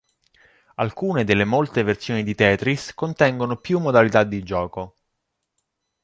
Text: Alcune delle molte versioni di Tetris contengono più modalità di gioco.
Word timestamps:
Alcune 0.77 1.23
delle 1.23 1.45
molte 1.45 1.83
versioni 1.83 2.23
di 2.23 2.33
Tetris 2.33 2.95
contengono 2.95 3.57
più 3.61 3.77
modalità 3.77 4.23
di 4.23 4.41
gioco. 4.41 4.97